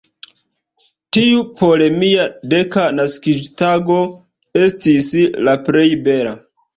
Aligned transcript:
Tiu 1.17 1.41
por 1.59 1.83
mia 2.03 2.23
deka 2.53 2.85
naskiĝtago 2.99 3.99
estis 4.63 5.11
la 5.49 5.55
plej 5.69 5.85
bela. 6.09 6.33